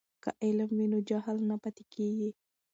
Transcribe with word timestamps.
که 0.23 0.29
علم 0.45 0.69
وي 0.77 0.85
نو 0.93 0.99
جهل 1.09 1.37
نه 1.49 1.55
پاتې 1.61 1.83
کیږي. 1.93 2.29